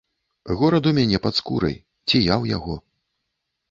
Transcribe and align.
Горад 0.61 0.89
у 0.93 0.95
мяне 0.99 1.21
пад 1.27 1.39
скурай, 1.41 1.79
ці 2.11 2.19
я 2.25 2.35
ў 2.43 2.59
яго? 2.59 2.83